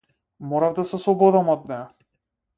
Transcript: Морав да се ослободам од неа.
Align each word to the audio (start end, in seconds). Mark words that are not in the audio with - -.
Морав 0.53 0.73
да 0.79 0.85
се 0.93 0.95
ослободам 0.99 1.53
од 1.57 1.71
неа. 1.73 1.81